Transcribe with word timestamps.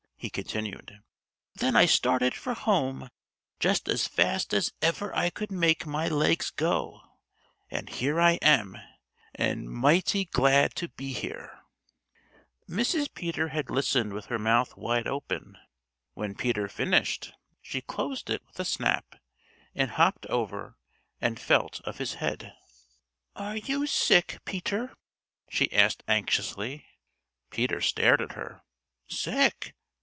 he 0.23 0.29
continued. 0.29 0.99
"Then 1.55 1.75
I 1.75 1.87
started 1.87 2.35
for 2.35 2.53
home 2.53 3.09
just 3.59 3.89
as 3.89 4.05
fast 4.07 4.53
as 4.53 4.71
ever 4.79 5.11
I 5.15 5.31
could 5.31 5.51
make 5.51 5.87
my 5.87 6.07
legs 6.09 6.51
go, 6.51 7.01
and 7.71 7.89
here 7.89 8.21
I 8.21 8.33
am, 8.33 8.77
and 9.33 9.67
mighty 9.67 10.25
glad 10.25 10.75
to 10.75 10.89
be 10.89 11.11
here!" 11.11 11.61
Mrs. 12.69 13.11
Peter 13.15 13.47
had 13.47 13.71
listened 13.71 14.13
with 14.13 14.27
her 14.27 14.37
mouth 14.37 14.77
wide 14.77 15.07
open. 15.07 15.57
When 16.13 16.35
Peter 16.35 16.67
finished, 16.67 17.33
she 17.59 17.81
closed 17.81 18.29
it 18.29 18.45
with 18.45 18.59
a 18.59 18.65
snap 18.65 19.15
and 19.73 19.89
hopped 19.89 20.27
over 20.27 20.77
and 21.19 21.39
felt 21.39 21.79
of 21.83 21.97
his 21.97 22.13
head. 22.13 22.53
"Are 23.35 23.57
you 23.57 23.87
sick, 23.87 24.37
Peter?" 24.45 24.93
she 25.49 25.73
asked 25.73 26.03
anxiously. 26.07 26.85
Peter 27.49 27.81
stared 27.81 28.21
at 28.21 28.33
her. 28.33 28.61
"Sick! 29.09 29.73